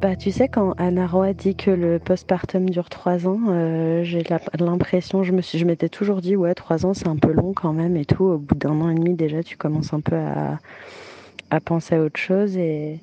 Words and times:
Bah, 0.00 0.14
tu 0.14 0.30
sais, 0.30 0.46
quand 0.46 0.74
Anna 0.78 1.08
Roy 1.08 1.32
dit 1.32 1.56
que 1.56 1.72
le 1.72 1.98
postpartum 1.98 2.70
dure 2.70 2.88
trois 2.88 3.26
ans, 3.26 3.40
euh, 3.48 4.04
j'ai 4.04 4.22
l'impression, 4.60 5.24
je 5.24 5.64
m'étais 5.64 5.88
toujours 5.88 6.20
dit, 6.20 6.36
ouais, 6.36 6.54
trois 6.54 6.86
ans, 6.86 6.94
c'est 6.94 7.08
un 7.08 7.16
peu 7.16 7.32
long 7.32 7.52
quand 7.52 7.72
même 7.72 7.96
et 7.96 8.04
tout. 8.04 8.22
Au 8.22 8.38
bout 8.38 8.54
d'un 8.54 8.80
an 8.80 8.90
et 8.90 8.94
demi, 8.94 9.14
déjà, 9.14 9.42
tu 9.42 9.56
commences 9.56 9.92
un 9.92 10.00
peu 10.00 10.14
à, 10.14 11.60
penser 11.60 11.96
à 11.96 12.02
autre 12.02 12.20
chose. 12.20 12.56
Et, 12.56 13.00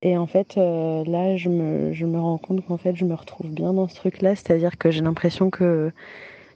et 0.00 0.16
en 0.16 0.26
fait, 0.26 0.56
euh, 0.56 1.04
là, 1.04 1.36
je 1.36 1.50
me, 1.50 1.92
je 1.92 2.06
me 2.06 2.18
rends 2.18 2.38
compte 2.38 2.64
qu'en 2.66 2.78
fait, 2.78 2.96
je 2.96 3.04
me 3.04 3.14
retrouve 3.14 3.50
bien 3.50 3.74
dans 3.74 3.88
ce 3.88 3.96
truc-là. 3.96 4.34
C'est-à-dire 4.34 4.78
que 4.78 4.90
j'ai 4.90 5.02
l'impression 5.02 5.50
que 5.50 5.92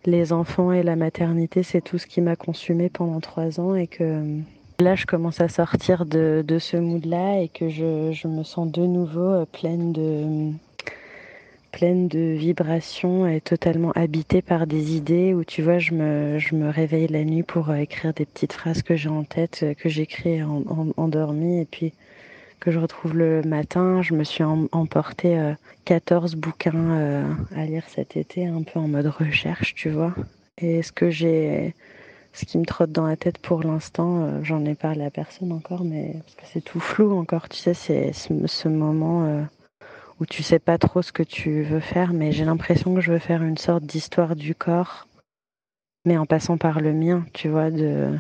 les 0.07 0.33
enfants 0.33 0.73
et 0.73 0.83
la 0.83 0.97
maternité, 0.97 1.63
c'est 1.63 1.83
tout 1.83 1.99
ce 1.99 2.07
qui 2.07 2.23
m'a 2.23 2.37
consumé 2.37 2.89
pendant 2.89 3.21
trois 3.21 3.61
ans 3.61 3.75
et 3.75 3.89
que 3.89 4.23
Là, 4.79 4.95
je 4.95 5.07
commence 5.07 5.41
à 5.41 5.49
sortir 5.49 6.05
de, 6.05 6.45
de 6.47 6.59
ce 6.59 6.77
mood-là 6.77 7.41
et 7.41 7.49
que 7.49 7.71
je, 7.71 8.13
je, 8.13 8.29
me 8.29 8.43
sens 8.43 8.71
de 8.71 8.83
nouveau 8.83 9.33
euh, 9.33 9.47
pleine 9.47 9.91
de, 9.91 10.53
pleine 11.73 12.09
de 12.09 12.35
vibrations 12.35 13.27
et 13.27 13.41
totalement 13.41 13.93
habitée 13.93 14.43
par 14.43 14.67
des 14.67 14.95
idées 14.95 15.33
où, 15.33 15.45
tu 15.45 15.63
vois, 15.63 15.79
je 15.79 15.95
me, 15.95 16.39
je 16.39 16.55
me 16.55 16.69
réveille 16.69 17.07
la 17.07 17.25
nuit 17.25 17.43
pour 17.43 17.71
euh, 17.71 17.77
écrire 17.77 18.13
des 18.13 18.27
petites 18.27 18.53
phrases 18.53 18.83
que 18.83 18.97
j'ai 18.97 19.09
en 19.09 19.25
tête, 19.25 19.61
euh, 19.63 19.73
que 19.73 19.89
j'écris 19.89 20.43
en, 20.43 20.63
en, 20.69 20.89
endormie 20.99 21.63
et 21.63 21.65
puis 21.65 21.95
que 22.61 22.71
je 22.71 22.79
retrouve 22.79 23.17
le 23.17 23.41
matin. 23.45 24.03
Je 24.03 24.13
me 24.13 24.25
suis 24.25 24.45
emporté 24.45 25.55
14 25.87 26.35
bouquins 26.37 27.25
à 27.55 27.65
lire 27.65 27.85
cet 27.87 28.17
été, 28.17 28.47
un 28.47 28.63
peu 28.63 28.79
en 28.79 28.89
mode 28.89 29.07
recherche, 29.07 29.75
tu 29.75 29.91
vois. 29.91 30.15
Et 30.59 30.83
ce 30.83 30.91
que 30.91 31.11
j'ai 31.11 31.75
ce 32.37 32.45
qui 32.45 32.59
me 32.59 32.67
trotte 32.67 32.93
dans 32.93 33.07
la 33.07 33.17
tête 33.17 33.39
pour 33.39 33.63
l'instant, 33.63 34.23
euh, 34.23 34.43
j'en 34.43 34.63
ai 34.67 34.75
parlé 34.75 35.07
à 35.07 35.11
personne 35.11 35.53
encore, 35.53 35.85
mais 35.85 36.17
parce 36.23 36.35
que 36.35 36.43
c'est 36.53 36.61
tout 36.61 36.81
flou 36.81 37.19
encore, 37.19 37.49
tu 37.49 37.57
sais, 37.57 37.73
c'est 37.73 38.13
ce, 38.13 38.69
moment 38.69 39.25
euh, 39.25 39.43
où 40.21 40.27
tu 40.27 40.43
sais 40.43 40.59
pas 40.59 40.77
trop 40.77 41.01
ce 41.01 41.13
que 41.13 41.23
tu 41.23 41.63
veux 41.63 41.81
faire, 41.81 42.13
mais 42.13 42.33
j'ai 42.33 42.45
l'impression 42.45 42.95
que 42.95 43.01
je 43.01 43.11
veux 43.11 43.19
faire 43.19 43.43
une 43.43 43.57
sorte 43.57 43.85
d'histoire 43.85 44.37
du 44.37 44.55
corps, 44.55 45.09
mais 46.05 46.19
en 46.19 46.27
passant 46.27 46.59
par 46.59 46.81
le 46.81 46.93
mien, 46.93 47.25
tu 47.33 47.49
vois, 47.49 47.71
de 47.71 48.19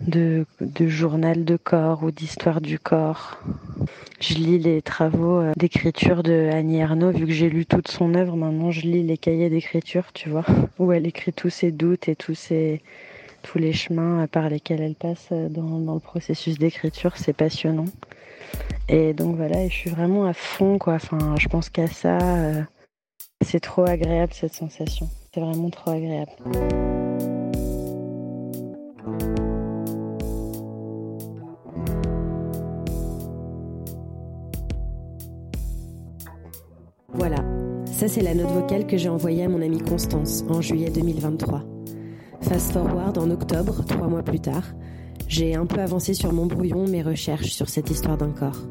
de, 0.00 0.46
de 0.60 0.88
journal 0.88 1.44
de 1.44 1.56
corps 1.56 2.02
ou 2.02 2.10
d'histoire 2.10 2.60
du 2.60 2.78
corps. 2.78 3.38
Je 4.20 4.34
lis 4.34 4.58
les 4.58 4.82
travaux 4.82 5.40
euh, 5.40 5.52
d'écriture 5.56 6.22
de 6.22 6.50
Annie 6.52 6.78
Ernaux, 6.78 7.10
vu 7.10 7.26
que 7.26 7.32
j'ai 7.32 7.48
lu 7.48 7.66
toute 7.66 7.88
son 7.88 8.14
œuvre, 8.14 8.36
maintenant 8.36 8.70
je 8.70 8.82
lis 8.82 9.02
les 9.02 9.18
cahiers 9.18 9.50
d'écriture, 9.50 10.12
tu 10.12 10.28
vois, 10.28 10.44
où 10.78 10.92
elle 10.92 11.06
écrit 11.06 11.32
tous 11.32 11.50
ses 11.50 11.72
doutes 11.72 12.08
et 12.08 12.16
tous 12.16 12.34
ses, 12.34 12.82
tous 13.42 13.58
les 13.58 13.72
chemins 13.72 14.26
par 14.26 14.48
lesquels 14.48 14.80
elle 14.80 14.94
passe 14.94 15.28
euh, 15.32 15.48
dans, 15.48 15.78
dans 15.78 15.94
le 15.94 16.00
processus 16.00 16.58
d'écriture, 16.58 17.16
c'est 17.16 17.32
passionnant. 17.32 17.86
Et 18.88 19.12
donc 19.14 19.36
voilà, 19.36 19.62
et 19.62 19.68
je 19.68 19.74
suis 19.74 19.90
vraiment 19.90 20.26
à 20.26 20.32
fond, 20.32 20.78
quoi. 20.78 20.94
Enfin, 20.94 21.36
je 21.38 21.48
pense 21.48 21.70
qu'à 21.70 21.86
ça, 21.86 22.18
euh, 22.18 22.62
c'est 23.44 23.60
trop 23.60 23.86
agréable 23.86 24.32
cette 24.34 24.54
sensation. 24.54 25.08
C'est 25.32 25.40
vraiment 25.40 25.70
trop 25.70 25.90
agréable. 25.92 26.32
Voilà, 37.12 37.44
ça 37.86 38.06
c'est 38.06 38.22
la 38.22 38.34
note 38.34 38.52
vocale 38.52 38.86
que 38.86 38.96
j'ai 38.96 39.08
envoyée 39.08 39.42
à 39.42 39.48
mon 39.48 39.60
amie 39.60 39.80
Constance 39.80 40.44
en 40.48 40.60
juillet 40.60 40.90
2023. 40.90 41.64
Fast 42.40 42.72
forward 42.72 43.18
en 43.18 43.30
octobre, 43.30 43.84
trois 43.84 44.06
mois 44.06 44.22
plus 44.22 44.38
tard, 44.38 44.64
j'ai 45.26 45.56
un 45.56 45.66
peu 45.66 45.80
avancé 45.80 46.14
sur 46.14 46.32
mon 46.32 46.46
brouillon 46.46 46.86
mes 46.86 47.02
recherches 47.02 47.50
sur 47.50 47.68
cette 47.68 47.90
histoire 47.90 48.16
d'un 48.16 48.30
corps. 48.30 48.62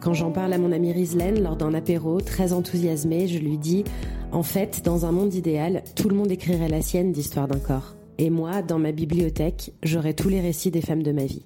Quand 0.00 0.14
j'en 0.14 0.30
parle 0.30 0.54
à 0.54 0.58
mon 0.58 0.72
amie 0.72 0.92
Rislaine 0.92 1.42
lors 1.42 1.56
d'un 1.56 1.74
apéro, 1.74 2.20
très 2.20 2.54
enthousiasmée, 2.54 3.28
je 3.28 3.38
lui 3.38 3.58
dis 3.58 3.84
En 4.32 4.42
fait, 4.42 4.82
dans 4.82 5.04
un 5.04 5.12
monde 5.12 5.34
idéal, 5.34 5.82
tout 5.96 6.08
le 6.08 6.16
monde 6.16 6.30
écrirait 6.30 6.68
la 6.68 6.80
sienne 6.80 7.12
d'histoire 7.12 7.46
d'un 7.46 7.58
corps. 7.58 7.94
Et 8.16 8.30
moi, 8.30 8.62
dans 8.62 8.78
ma 8.78 8.92
bibliothèque, 8.92 9.72
j'aurais 9.82 10.14
tous 10.14 10.30
les 10.30 10.40
récits 10.40 10.70
des 10.70 10.80
femmes 10.80 11.02
de 11.02 11.12
ma 11.12 11.26
vie. 11.26 11.44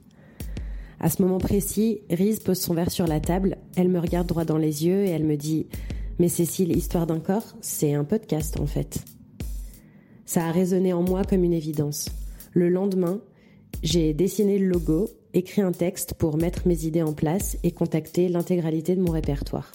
À 1.01 1.09
ce 1.09 1.23
moment 1.23 1.39
précis, 1.39 2.03
Riz 2.09 2.39
pose 2.45 2.61
son 2.61 2.75
verre 2.75 2.91
sur 2.91 3.07
la 3.09 3.19
table, 3.19 3.57
elle 3.75 3.89
me 3.89 3.99
regarde 3.99 4.29
droit 4.29 4.45
dans 4.45 4.59
les 4.59 4.87
yeux 4.87 5.07
et 5.07 5.11
elle 5.11 5.25
me 5.25 5.37
dit 5.37 5.67
mais 6.21 6.29
Cécile, 6.29 6.77
Histoire 6.77 7.07
d'un 7.07 7.19
corps, 7.19 7.57
c'est 7.63 7.95
un 7.95 8.05
podcast 8.05 8.61
en 8.61 8.67
fait. 8.67 8.99
Ça 10.27 10.45
a 10.45 10.53
résonné 10.53 10.93
en 10.93 11.03
moi 11.03 11.25
comme 11.25 11.45
une 11.45 11.55
évidence. 11.55 12.11
Le 12.53 12.69
lendemain, 12.69 13.23
j'ai 13.83 14.13
dessiné 14.13 14.59
le 14.59 14.69
logo, 14.69 15.09
écrit 15.33 15.63
un 15.63 15.73
texte 15.73 16.13
pour 16.13 16.37
mettre 16.37 16.69
mes 16.69 16.85
idées 16.85 17.03
en 17.03 17.15
place 17.15 17.57
et 17.63 17.73
contacter 17.73 18.29
l'intégralité 18.29 18.97
de 18.97 19.01
mon 19.01 19.13
répertoire. 19.13 19.73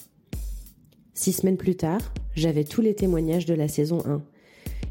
Six 1.14 1.32
semaines 1.32 1.56
plus 1.56 1.74
tard, 1.74 2.12
j'avais 2.36 2.62
tous 2.62 2.80
les 2.80 2.94
témoignages 2.94 3.46
de 3.46 3.54
la 3.54 3.66
saison 3.66 4.04
1. 4.06 4.22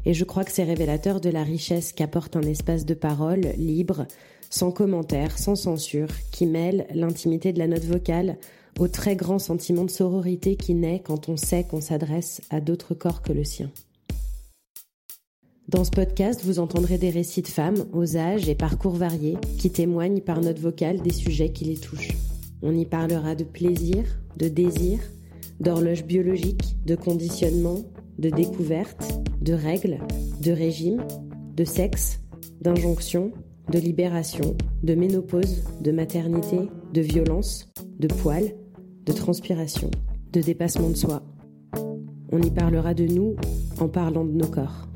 Et 0.04 0.12
je 0.12 0.24
crois 0.24 0.44
que 0.44 0.52
c'est 0.52 0.62
révélateur 0.62 1.22
de 1.22 1.30
la 1.30 1.42
richesse 1.42 1.94
qu'apporte 1.94 2.36
un 2.36 2.42
espace 2.42 2.84
de 2.84 2.92
parole 2.92 3.40
libre, 3.56 4.06
sans 4.50 4.72
commentaire, 4.72 5.38
sans 5.38 5.56
censure, 5.56 6.10
qui 6.32 6.44
mêle 6.44 6.86
l'intimité 6.94 7.54
de 7.54 7.58
la 7.58 7.66
note 7.66 7.84
vocale 7.84 8.36
au 8.78 8.88
très 8.88 9.16
grand 9.16 9.38
sentiment 9.38 9.84
de 9.84 9.90
sororité 9.90 10.56
qui 10.56 10.74
naît 10.74 11.02
quand 11.04 11.28
on 11.28 11.36
sait 11.36 11.64
qu'on 11.64 11.80
s'adresse 11.80 12.40
à 12.50 12.60
d'autres 12.60 12.94
corps 12.94 13.22
que 13.22 13.32
le 13.32 13.44
sien. 13.44 13.70
Dans 15.68 15.82
ce 15.82 15.90
podcast, 15.90 16.42
vous 16.44 16.60
entendrez 16.60 16.96
des 16.96 17.10
récits 17.10 17.42
de 17.42 17.48
femmes 17.48 17.86
aux 17.92 18.16
âges 18.16 18.48
et 18.48 18.54
parcours 18.54 18.94
variés 18.94 19.36
qui 19.58 19.70
témoignent 19.70 20.20
par 20.20 20.40
note 20.40 20.60
vocale 20.60 21.00
des 21.00 21.12
sujets 21.12 21.50
qui 21.50 21.64
les 21.64 21.76
touchent. 21.76 22.16
On 22.62 22.74
y 22.74 22.84
parlera 22.84 23.34
de 23.34 23.42
plaisir, 23.42 24.04
de 24.36 24.48
désir, 24.48 25.00
d'horloge 25.58 26.04
biologique, 26.04 26.76
de 26.84 26.94
conditionnement, 26.94 27.82
de 28.18 28.30
découverte, 28.30 29.20
de 29.40 29.54
règles, 29.54 29.98
de 30.40 30.52
régime, 30.52 31.02
de 31.56 31.64
sexe, 31.64 32.20
d'injonction, 32.60 33.32
de 33.70 33.78
libération, 33.78 34.56
de 34.84 34.94
ménopause, 34.94 35.64
de 35.80 35.90
maternité, 35.90 36.68
de 36.92 37.00
violence, 37.00 37.68
de 37.98 38.06
poils, 38.06 38.54
de 39.06 39.12
transpiration, 39.12 39.90
de 40.32 40.40
dépassement 40.40 40.90
de 40.90 40.96
soi. 40.96 41.22
On 42.32 42.42
y 42.42 42.50
parlera 42.50 42.92
de 42.92 43.06
nous 43.06 43.36
en 43.80 43.88
parlant 43.88 44.24
de 44.24 44.32
nos 44.32 44.48
corps. 44.48 44.88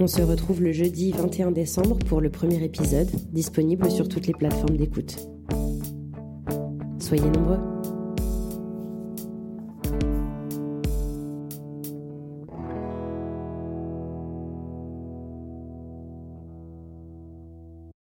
On 0.00 0.08
se 0.08 0.22
retrouve 0.22 0.60
le 0.60 0.72
jeudi 0.72 1.12
21 1.12 1.52
décembre 1.52 1.98
pour 2.00 2.20
le 2.20 2.28
premier 2.28 2.62
épisode, 2.64 3.08
disponible 3.32 3.90
sur 3.90 4.08
toutes 4.08 4.26
les 4.26 4.34
plateformes 4.34 4.76
d'écoute. 4.76 5.16
Soyez 6.98 7.30
nombreux. 7.30 7.73